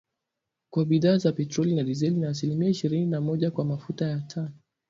[0.73, 4.49] kwa bidhaa ya petroli na dizeli na asilimia ishirini na moja kwa mafuta ya taa